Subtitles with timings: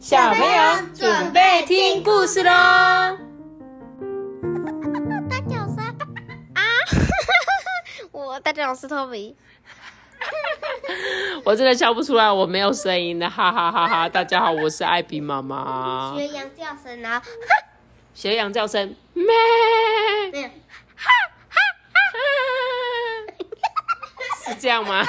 [0.00, 2.50] 小朋友准备听故事喽！
[5.28, 5.76] 大脚声
[6.54, 6.62] 啊！
[8.10, 9.36] 我大脚是托比。
[11.44, 14.08] 我真的笑不出来，我没有声音的，哈哈哈哈！
[14.10, 16.14] 大家好，我是艾比妈妈。
[16.16, 17.22] 学羊叫声啊！
[18.14, 19.26] 学羊叫声，咩！
[20.32, 20.48] 没有，
[24.46, 25.04] 是这样吗？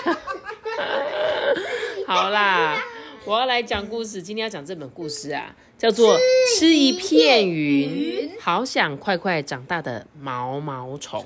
[2.07, 2.77] 好啦，
[3.23, 4.21] 我要来讲故事。
[4.21, 6.15] 今天要讲这本故事啊，叫做
[6.57, 11.23] 《吃一片云》，好想快快长大的毛毛虫。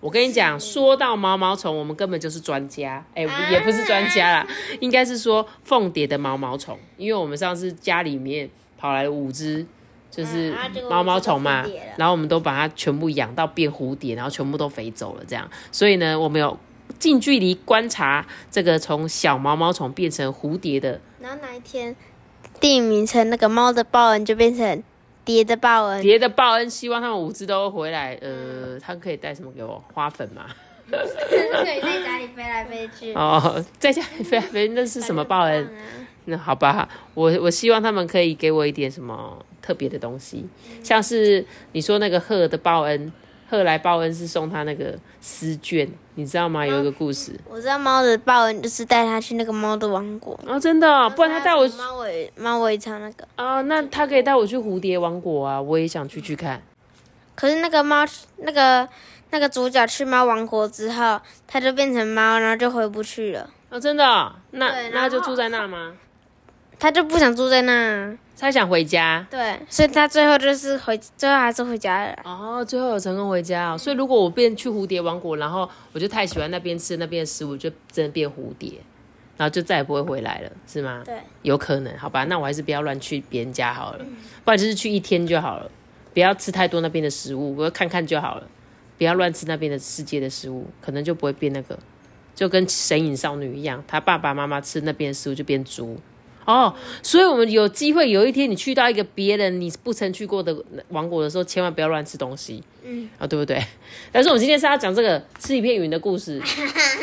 [0.00, 4.46] 我跟你讲，说到毛毛虫，我们根本就是专家，哎、也不是专家啦，
[4.80, 8.48] 应该是说凤蝶的毛毛虫，因为我们上次家里面
[8.78, 9.66] 跑来了五只。
[10.10, 10.54] 就是
[10.88, 15.50] 毛毛虫嘛然后我们都把它全部养到变蝴蝶，然后全部都飞走了，这样。
[15.72, 16.56] 所以呢，我们有
[17.04, 21.94] 近距离观察这个从小毛毛虫变成蝴蝶的然后哪一天
[22.58, 24.82] 电影名称那个猫的报恩，就变成
[25.22, 26.00] 蝶的报恩。
[26.00, 28.18] 蝶的报恩，希望他们五只都回来。
[28.22, 29.84] 呃，他可以带什么给我？
[29.92, 30.46] 花粉吗？
[30.90, 30.96] 可
[31.70, 33.12] 以在家里飞来飞去。
[33.16, 35.70] 哦，在家里飞来飞，那是什么报恩？
[36.24, 40.46] 那好吧，我我希望他们可以给我一点什么特别的东西，
[40.82, 43.12] 像是你说那个鹤的报恩，
[43.56, 46.66] 鹤来报恩是送他那个诗卷，你知道吗？
[46.66, 53.26] 有一个故事我知道猫的报恩就是带他去那个猫的王国，哦，真的哦、不然他带我猫尾猫尾草那个。
[53.36, 56.60] 啊、那他可以带我去蝴蝶王国啊，我也想去去看。
[57.34, 58.04] 可是那个猫，
[58.38, 58.88] 那个
[59.30, 63.48] 那个主角去猫王国之后，他就变成猫，然后就回不去了。
[63.70, 65.94] 哦，真的哦、那那就住在那吗？
[66.78, 68.16] 他就不想住在那。
[68.38, 69.26] 他想回家。
[69.30, 72.18] 对，所以他最后就是回，最后还是回家了。
[72.24, 73.78] 哦，最后有成功回家哦。
[73.78, 78.72] 所以如果我变去蝴蝶王国，然后我就太喜欢那边吃那边的食物，就真的变蝴蝶，
[79.36, 81.02] 然后就再也不会回来了，是吗？
[81.04, 84.04] 对，有可能，好吧，那我还是不要乱去别人家好了，
[84.44, 85.70] 不然就是去一天就好了，
[86.12, 88.46] 不要吃太多那边的食物，我要看看就好了，
[88.98, 91.78] 不要乱吃那边的世界的食物，可能就不会变那个，
[92.34, 95.98] 就跟神隐少女一样，她爸爸妈妈吃那边的食物就变猪。
[96.44, 100.54] 哦，所以我们有机会有一天你去到一个别人你不曾去过的
[100.88, 103.62] 王国的时候，千万不要乱吃东西，嗯，啊、对不对？
[104.12, 106.38] 但是我们今天是要讲这个吃一片云的故事，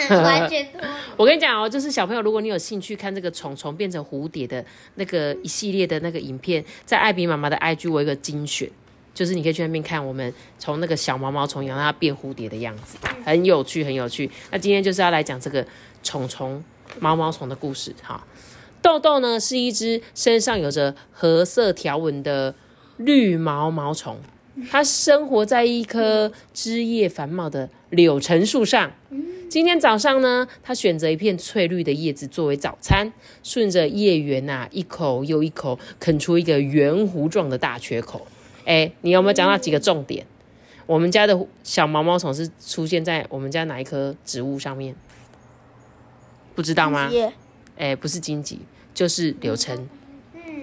[0.09, 0.81] 完全脱。
[1.17, 4.63] 我跟你讲哦，就是小朋友，如果你有兴趣看这个虫虫变成蝴蝶的
[4.95, 8.69] 那个一系列的那个影片，在艾比妈妈的 IG 我有一个精选，
[9.13, 14.29] 就是你可以去那边看我们从那个小毛毛虫养到它变蝴蝶的样子， 很有趣，很有趣。
[14.51, 15.65] 那今天就是要来讲这个
[16.03, 16.63] 虫虫
[16.99, 18.23] 毛毛虫的故事哈。
[18.81, 22.55] 豆豆呢是一只身上有着褐色条纹的
[22.97, 24.17] 绿毛毛虫，
[24.69, 28.91] 它生活在一棵枝叶繁茂的柳橙树上。
[29.49, 33.11] 今天早上呢，它选择一片翠绿的叶子作为早餐，
[33.43, 38.25] 顺着叶缘呐、一口又一口啃出一个圆弧状的大缺口。
[38.65, 40.25] 哎，你有没有讲到几个重点？
[40.87, 44.95] 我们家的小毛毛虫是出现在我们家哪一棵植物上面？
[46.55, 47.09] 不知道吗？
[47.11, 47.33] 耶
[47.77, 48.59] 哎，不是荆棘，
[48.93, 49.89] 就是柳橙，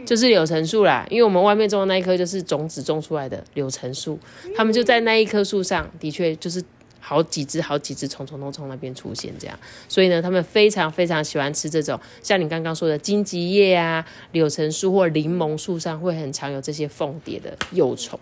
[0.04, 1.06] 就是柳橙树啦。
[1.10, 4.18] 因为我们外面种的那一棵就是种子种出来的柳橙树，
[4.56, 6.62] 他们就在那一棵树上，的确就是
[7.00, 9.58] 好几只、好几只虫虫都从那边出现，这样。
[9.88, 18.18] 所以呢，他们非常非常喜欢吃这种像你刚刚说的荆棘叶啊、柳橙树或柠檬树上会很常有这些凤蝶的幼虫。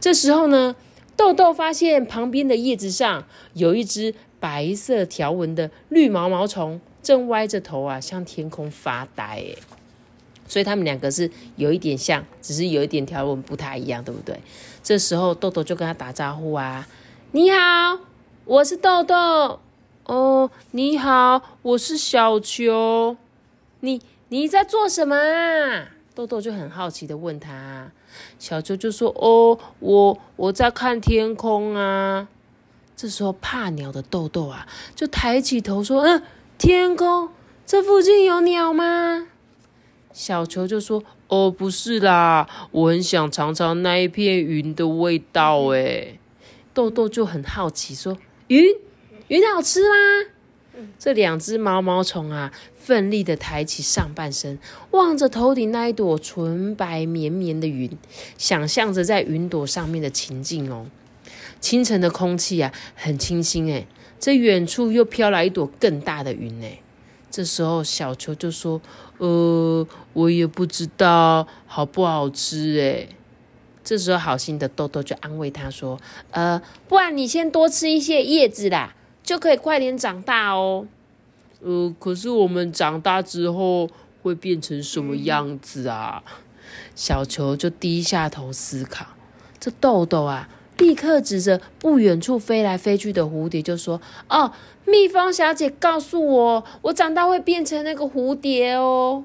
[0.00, 0.74] 这时候呢，
[1.16, 3.24] 豆豆发现旁边的叶子上
[3.54, 9.24] 有一只白色条纹的绿毛毛虫，正歪着头啊，向天空发呆。
[9.24, 9.54] 哎，
[10.46, 14.38] 所以他们两个是有一点像，只是有一点条纹不太一样，对不对？
[14.82, 16.86] 这时候豆豆就跟他打招呼啊
[17.32, 18.00] ：“你好，
[18.44, 19.60] 我是豆豆。
[20.04, 23.16] 哦，你好，我是小球。
[23.80, 27.90] 你你在做什么啊？”豆豆就很好奇的问他。
[28.38, 32.28] 小球就说：“哦，我我在看天空啊。”
[32.94, 36.22] 这时候怕鸟的豆豆啊，就抬起头说：“嗯，
[36.58, 37.30] 天空，
[37.64, 39.28] 这附近有鸟吗？”
[40.12, 46.18] 小球就说：“哦，不是啦，我很想尝尝那一片云的味道。”诶，
[46.74, 48.18] 豆豆就很好奇说
[48.48, 48.64] ：“云，
[49.28, 49.94] 云好吃吗？”
[50.98, 54.58] 这两只毛毛虫啊，奋力的抬起上半身，
[54.90, 57.96] 望着头顶那一朵纯白绵绵的云，
[58.36, 60.86] 想象着在云朵上面的情境哦。
[61.60, 63.86] 清晨的空气啊，很清新诶。
[64.18, 66.80] 这远处又飘来一朵更大的云诶。
[67.30, 68.80] 这时候小球就说
[69.18, 73.08] ：“呃，我也不知道好不好吃诶。”
[73.84, 75.98] 这时候好心的豆豆就安慰他说
[76.32, 80.86] ：“呃，不然你先多吃一些叶子啦，就可以快点长大哦。”
[81.60, 83.88] 呃，可是我们长大之后
[84.22, 86.22] 会变成什么样子啊？
[86.94, 89.06] 小球就低下头思考。
[89.60, 94.52] 这豆豆啊，立刻指着不远处飞来飞去的蝴蝶，就说：“哦，
[94.84, 99.24] 蜜蜂小姐告诉我，我长大会变成那个蝴蝶哦。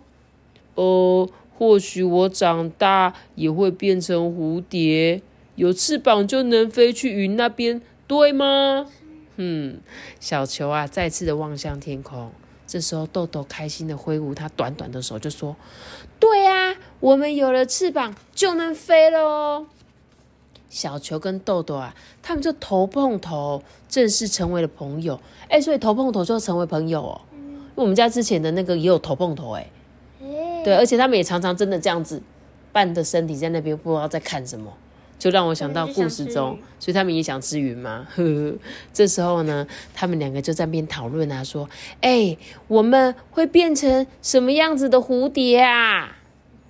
[0.75, 5.21] 哦，或许我长大也会变成蝴蝶，
[5.55, 8.87] 有翅膀就能飞去云那边，对吗？”
[9.37, 9.79] 嗯，
[10.19, 12.31] 小球啊，再次的望向天空。
[12.65, 15.55] 这时候，豆豆开心的挥舞他短短的手，就说
[16.19, 19.67] ：“对啊，我们有了翅膀就能飞了哦。”
[20.73, 21.93] 小球跟豆豆啊，
[22.23, 25.19] 他们就头碰头，正式成为了朋友。
[25.47, 27.21] 哎，所以头碰头就成为朋友哦。
[27.75, 29.69] 我们家之前的那个也有头碰头，哎，
[30.63, 32.19] 对，而且他们也常常真的这样子，
[32.71, 34.73] 半的身体在那边，不知道在看什么。
[35.19, 38.07] 就让我想到故事中，所以他们也想吃云吗？
[38.15, 38.55] 呵呵。
[38.91, 41.69] 这时候呢，他们两个就在边讨论啊，说
[42.01, 42.35] ：“哎，
[42.67, 46.17] 我们会变成什么样子的蝴蝶啊？”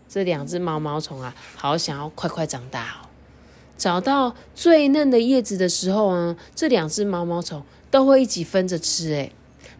[0.10, 3.03] 这两只毛毛虫啊，好想要快快长大哦。
[3.78, 7.62] 找到最嫩的叶子的时候呢，这两只毛毛虫
[7.92, 9.14] 都会一起分着吃。
[9.14, 9.32] 哎，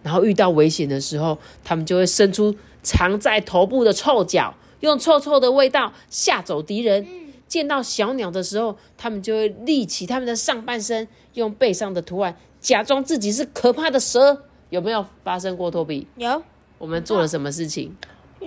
[0.02, 7.08] 然后遇到危险的时候，它们就会伸出藏在头部的臭脚，用臭臭的味道吓走敌人。
[7.48, 14.44] 见到小鸟的时候，它们就会立起它们的上半身，用背上的图案假装自己是可怕的蛇。
[14.70, 15.70] 有没有发生过？
[15.70, 16.42] 托比有。
[16.80, 17.96] 我们做了什么事情？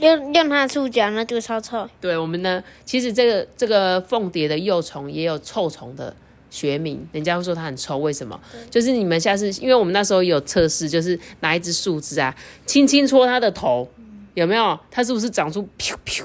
[0.01, 1.89] 用用它的触角，那就超臭。
[2.01, 6.15] 对，我们呢，其实这个这个凤蝶的幼虫也有臭虫的
[6.51, 7.99] 学名，人家会说它很臭。
[7.99, 8.39] 为什么？
[8.71, 12.35] 就是你们下次，因为我们那时候有测试，就是拿一只树枝啊，
[12.65, 13.89] 轻轻戳它的头，
[14.35, 14.79] 有没有？
[14.91, 16.25] 它是不是长出噗噗，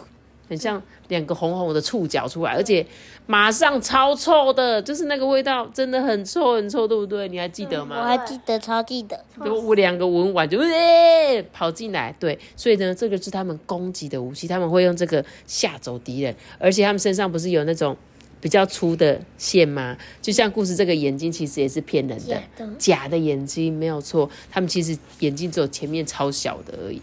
[0.52, 0.84] 很像？
[1.08, 2.86] 两个红红的触角出来，而且
[3.26, 7.30] 马上超臭的，就是那个味道真的很臭很臭，对不对？
[7.30, 7.98] 你还记得吗？
[8.00, 9.18] 我还记得，超记得。
[9.40, 17.96] 我两个闻完就诶跑进来，对，所以呢，这个是他们攻击的武器，他们会用这个吓走敌人，而且他们身上不是有那种
[18.40, 19.98] 比较粗的线吗？
[20.22, 22.42] 就像故事这个眼睛其实也是骗人的，
[22.78, 27.02] 假的眼睛没有错，他们其实眼睛只有前面超小的而已。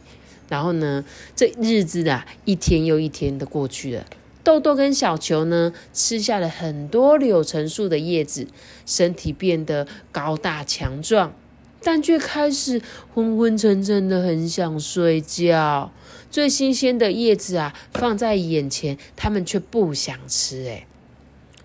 [0.49, 1.05] 然后呢，
[1.37, 4.05] 这日子啊，一天又一天的过去了。
[4.45, 8.47] 豆豆跟小球呢，吃下了很多柳橙树的叶子，
[8.87, 11.35] 身体变得高大强壮，
[11.83, 12.81] 但却开始
[13.13, 15.93] 昏昏沉沉的，很想睡觉。
[16.31, 20.67] 最新鲜的叶子啊，放在眼前，他们却不想吃。
[20.67, 20.87] 哎，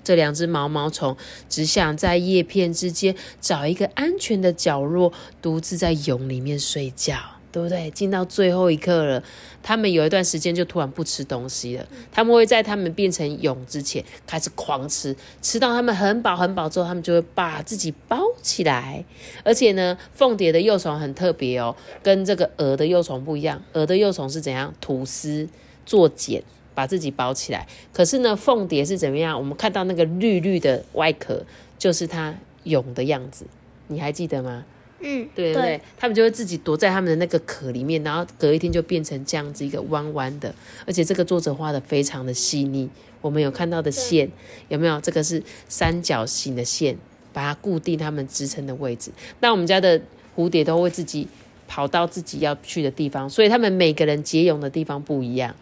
[0.03, 1.15] 这两只毛毛虫
[1.47, 7.32] 只想在叶片之间找一个安全的角落，独自在蛹里面睡觉。
[7.54, 7.92] 对不对？
[7.92, 9.24] 进到最后一刻了，
[9.62, 11.88] 他们有一段时间就突然不吃东西了。
[12.12, 19.06] 他们会在他们变成蛹之前开始狂吃，吃到他们很饱很饱之后，他们就会把自己包起来。
[19.44, 23.62] 而且呢，凤蝶的幼虫很特别哦，跟这个蛾的幼虫不一样。
[23.74, 25.48] 蛾的幼虫是怎样吐丝
[25.86, 27.68] 做茧，把自己包起来。
[27.94, 29.38] 可是呢，凤蝶是怎么样？
[29.38, 31.46] 我们看到那个绿绿的外壳，
[31.78, 33.46] 就是它蛹的样子。
[33.88, 34.66] 你还记得吗？
[35.04, 40.56] 嗯，对对对，他们就会自己躲在他们的那个壳里面，然后隔一天就变成这样子一个弯弯的，
[40.88, 42.90] 而且这个作者画的非常的细腻。
[43.22, 44.30] 我们有看到的线
[44.70, 45.00] 有没有？
[45.02, 46.98] 这个是三角形的线，
[47.32, 49.12] 把它固定它们支撑的位置。
[49.40, 50.02] 那我们家的
[50.36, 51.28] 蝴蝶都会自己
[51.68, 55.56] 跑到自己要去的地方，所以他们每个人结蛹的地方不一样。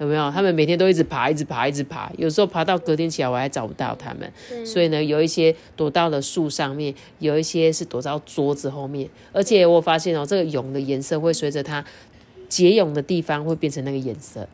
[0.00, 0.30] 有没有？
[0.30, 2.10] 他们每天都一直爬，一直爬，一直爬。
[2.16, 4.66] 有时候爬到隔天起来，我还找不到他们。
[4.66, 9.08] 所以呢，有一些躲到了树上面，有一些是躲到桌子后面。
[9.30, 11.84] 而且我发现哦，这个蛹的颜色会随着它
[12.48, 14.48] 结蛹的地方会变成那个颜色。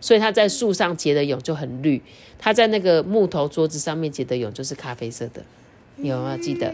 [0.00, 2.00] 所以它在树上结的蛹就很绿，
[2.38, 5.42] 它在那个木头桌子上面结的蛹就是咖啡色的。
[5.96, 6.72] 有没有记得？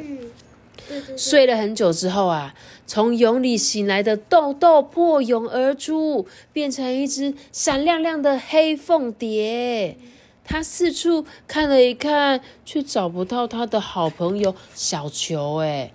[1.17, 2.55] 睡了很久之后啊，
[2.87, 9.97] 从蛹里醒来的豆豆破蛹而出，变成一只闪亮亮的黑凤蝶。
[10.45, 15.57] 它四处看了一看，却找不到他的好朋友小球。
[15.57, 15.93] 哎，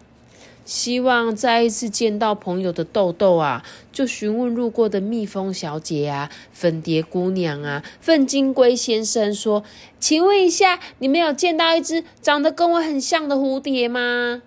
[0.64, 9.64] 希望再一次见到朋友的豆豆啊，就询问路过的蜜蜂小姐啊、粉蝶姑娘啊、粪金龟先生说
[10.00, 14.44] ：“请问一下，你们有见到一只长得跟我很像的蝴蝶吗？”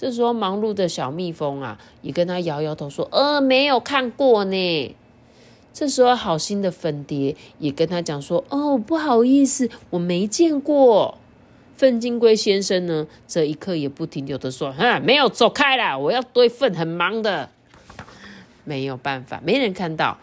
[0.00, 4.96] 这时候，忙碌的小蜜蜂啊，也跟他摇摇头说：“呃，没有看过呢。”
[5.74, 11.18] 这时候，好心的粉蝶也跟他讲说：“哦，不好意思，我没见过。”
[11.76, 17.50] 粪金龟先生呢，这一刻也不停留的说：“哈，没有，走开啦，我要堆粪，很忙的，
[18.62, 20.16] 没有办法，没人看到。”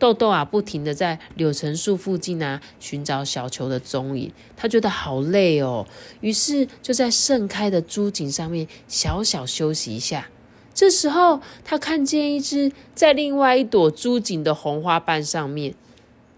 [0.00, 5.86] 豆豆啊，不停的在柳橙树附近啊寻找小球的踪影，他觉得好累哦，
[6.22, 10.28] 于是就在盛开的珠颈上面小小休息一下。
[10.72, 15.74] 这时候，他看见一只在另外一朵珠颈的红花瓣上面，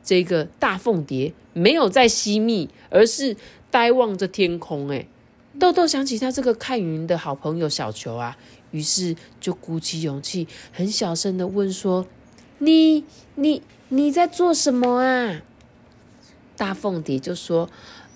[0.02, 3.36] 这个大凤蝶没有在吸蜜，而是
[3.70, 4.88] 呆望着天空。
[4.88, 5.06] 哎，
[5.60, 8.36] 豆豆想起他这个看云的好朋友小球啊，
[8.72, 12.04] 于是就鼓起勇气，很小声的问说
[12.64, 13.04] ：“你、
[13.34, 15.42] 你、你在做什么啊？”
[16.56, 17.68] 大凤蝶就说：“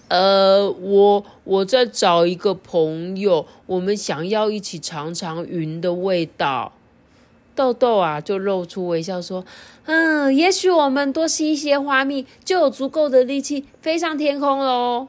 [0.09, 6.73] 呃，我我在找一个朋友，我们想要一起尝尝云的味道。”
[7.57, 9.45] 豆豆啊，就露出微笑说
[9.87, 15.09] ：“嗯，也许我们多吸一些花蜜，就有足够的力气飞上天空喽。”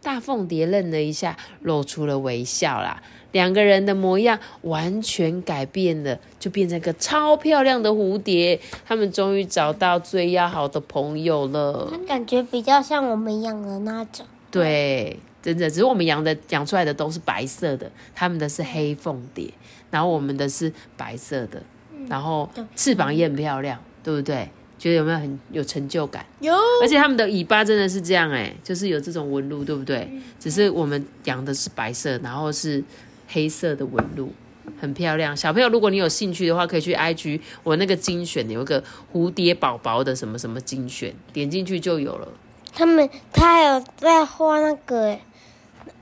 [0.00, 3.02] 大凤蝶愣了一下，露出了微笑啦。
[3.32, 8.58] 两个人的模样完全改变了，就变成个超漂亮的蝴蝶。
[8.86, 11.92] 他们终于找到最要好的朋友了。
[12.06, 14.24] 感觉比较像我们养的那种。
[14.50, 19.52] 对，真的，只是我们养的养出来的都是白色的，他们的是黑凤蝶，
[19.90, 21.62] 然后我们的是白色的。
[22.08, 24.48] 然后翅膀也很漂亮，对不对？
[24.78, 26.24] 觉得有没有很有成就感？
[26.40, 26.54] 有。
[26.80, 30.08] 而且他们的尾巴真的是这样哎，就是有这种纹路，对不对？
[30.38, 32.82] 只是我们养的是白色，然后是
[33.28, 34.32] 黑色的纹路，
[34.80, 35.36] 很漂亮。
[35.36, 38.82] 小朋友，如果你有兴趣的话，可以去 IG 我那个精选有一个
[39.12, 42.28] 蝴蝶宝宝的什么什么精选，点进去就有了。
[42.74, 45.16] 他们他还有在画那个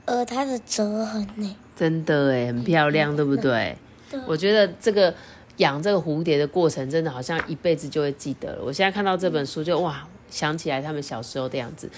[0.05, 1.55] 呃，它的折痕呢。
[1.75, 3.77] 真的哎，很漂亮，对不对？
[4.09, 4.19] 对。
[4.25, 5.13] 我觉得这个。
[5.57, 8.63] 养这个蝴蝶的过程，真的好像一辈子就会记得了。
[8.63, 11.89] 我现在看到这本书，就哇，想起来他们小时候的样子。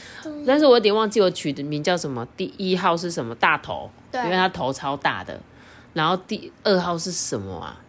[0.48, 2.26] 但是我有点忘记我取的名叫什么。
[2.38, 3.36] 第一号是什么？
[3.36, 5.40] 大头，因为它头超大的。
[5.94, 7.80] 然后第二号是什么啊？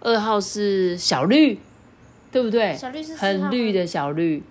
[0.00, 1.58] 二号是小绿，
[2.32, 2.74] 对不对？
[2.76, 4.42] 小绿是很绿的小绿。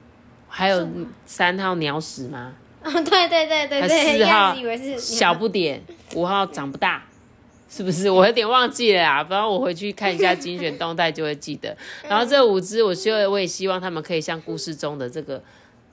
[0.47, 0.88] 还有
[1.25, 2.53] 三号鸟屎吗？
[2.83, 4.17] 对对对对对。
[4.17, 4.55] 四号
[4.97, 5.81] 小不点，
[6.15, 7.03] 五号长不大。
[7.69, 9.23] 是不是我有点忘记了啊？
[9.23, 11.77] 不然我回去看一下精选动态就会记得。
[12.09, 15.39] 然后这五只，我希望我也希望他们可以像故事中的这个，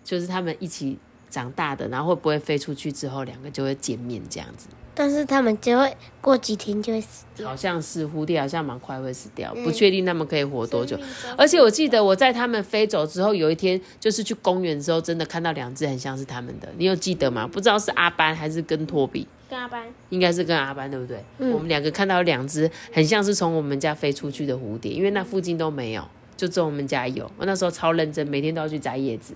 [0.03, 4.69] 就是他们一起长大的，然后会不会飞出去之后两个就会见面这样子？
[4.97, 7.47] 但是他们就会过几天就会死掉。
[7.47, 10.99] 好像是蝴蝶，好像蛮快会死掉，不确定他们可以活多久。
[11.37, 17.47] 而且我记得我在他们飞走之后，有一天就是去公园之后，真的看到两只很像是他们的，你有记得吗？
[17.47, 19.29] 不知道是阿班还是跟托比。
[19.49, 21.23] 跟阿班应该是跟阿班对不对？
[21.53, 26.03] 我们两个看到两只很像是从我们家飞出去的蝴蝶，因为那附近都没有，
[26.37, 27.31] 就只有我们家有。
[27.37, 29.35] 我那时候超认真，每天都要去摘叶子。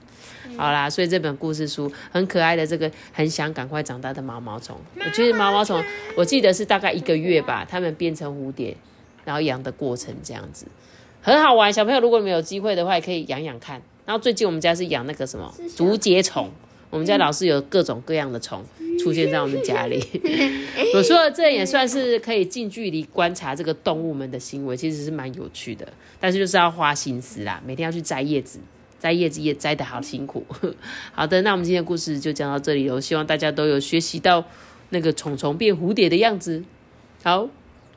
[0.56, 5.82] 好啦，所以这本故事书很可爱的这个很想赶快长大的毛毛虫，我觉得毛毛虫
[6.16, 8.76] 我记得是大概一个月吧，它们变成蝴蝶，
[9.24, 10.66] 然后养的过程这样子
[11.22, 11.72] 很好玩。
[11.72, 13.80] 小朋友如果没有机会的话，也可以养养看。
[14.04, 16.50] 然后最近我们家是养那个什么竹节虫，
[16.90, 18.62] 我们家老是有各种各样的虫。
[18.98, 19.98] 出现在我们家里，
[20.94, 25.88] 我说这也算是可以近距离观察这个动物们的行为，其实是蛮有趣的。
[26.20, 28.58] 但是就是要花心思啦，每天要去摘叶子，
[28.98, 30.44] 摘叶子也摘的好辛苦。
[31.14, 34.44] 好的，那我们今天的故事就讲到这里了，希望大家都有学习到
[34.90, 36.62] 那个虫虫变蝴蝶的样子。
[37.22, 37.48] 好，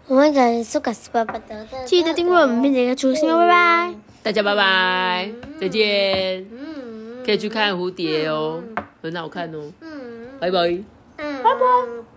[0.07, 6.45] 我们讲苏卡斯爸爸的，记得订阅我们并且出新哦，拜拜，大家拜拜，再见。
[6.49, 6.82] 嗯，
[7.25, 8.61] 可以去看蝴蝶哦，
[9.01, 9.71] 很好看哦。
[9.81, 10.59] 嗯，拜拜。
[11.17, 12.12] 嗯拜拜。